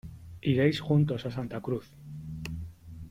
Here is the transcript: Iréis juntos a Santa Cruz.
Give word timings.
Iréis 0.53 0.79
juntos 0.79 1.27
a 1.27 1.31
Santa 1.37 1.59
Cruz. 1.65 1.85